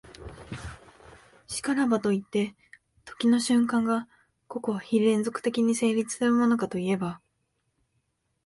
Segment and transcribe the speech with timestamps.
[1.47, 2.55] 然らばといって、
[3.05, 4.07] 時の瞬間が
[4.47, 7.21] 個々非連続的に成立するものかといえば、